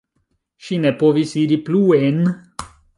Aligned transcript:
Ŝi 0.69 0.79
ne 0.87 0.93
povis 1.03 1.37
iri 1.45 1.61
pluen. 1.71 2.23